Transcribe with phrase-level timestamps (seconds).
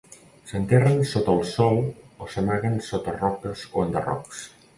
[0.51, 1.77] S'enterren sota el sòl
[2.27, 4.43] o s'amaguen sota roques o enderrocs.